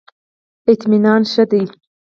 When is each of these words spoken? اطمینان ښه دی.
اطمینان 0.71 1.21
ښه 1.31 1.43
دی. 1.51 1.63